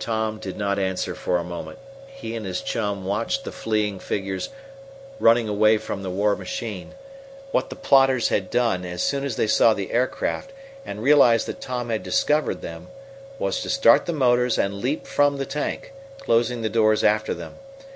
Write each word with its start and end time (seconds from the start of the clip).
Tom 0.00 0.40
did 0.40 0.56
not 0.56 0.80
answer 0.80 1.14
for 1.14 1.38
a 1.38 1.44
moment. 1.44 1.78
He 2.08 2.34
and 2.34 2.44
his 2.44 2.60
chum 2.60 3.04
watched 3.04 3.44
the 3.44 3.52
fleeing 3.52 4.00
figures 4.00 4.48
running 5.20 5.48
away 5.48 5.78
from 5.78 6.02
the 6.02 6.10
war 6.10 6.34
engine. 6.36 6.94
What 7.52 7.70
the 7.70 7.76
plotters 7.76 8.30
had 8.30 8.50
done, 8.50 8.84
as 8.84 9.00
soon 9.00 9.22
as 9.24 9.36
they 9.36 9.46
saw 9.46 9.72
the 9.72 9.92
aircraft 9.92 10.52
and 10.84 11.00
realized 11.04 11.46
that 11.46 11.60
Tom 11.60 11.88
had 11.88 12.02
discovered 12.02 12.62
them, 12.62 12.88
was 13.38 13.62
to 13.62 13.70
start 13.70 14.06
the 14.06 14.12
motors 14.12 14.58
and 14.58 14.80
leap 14.80 15.06
from 15.06 15.36
the 15.36 15.46
tank, 15.46 15.92
closing 16.18 16.62
the 16.62 16.68
doors 16.68 17.04
after 17.04 17.32
them. 17.32 17.54